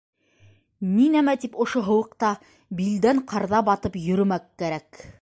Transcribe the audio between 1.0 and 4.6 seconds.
нәмә тип ошо һыуыҡта билдән ҡарҙа батып йөрөмәк